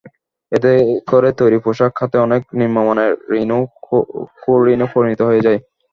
এতে 0.51 0.71
করে 1.07 1.29
তৈরি 1.39 1.57
পোশাক 1.65 1.91
খাতে 1.95 2.17
অনেক 2.25 2.41
নিম্নমানের 2.59 3.11
ঋণও 3.35 3.59
কুঋণে 4.41 4.85
পরিণত 4.93 5.21
হয়ে 5.29 5.45
যায়। 5.45 5.59